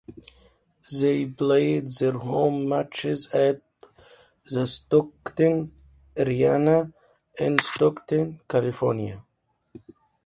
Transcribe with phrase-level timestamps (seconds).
[0.99, 3.61] They played their home matches at
[4.51, 5.71] the Stockton
[6.17, 6.91] Arena
[7.37, 9.23] in Stockton, California.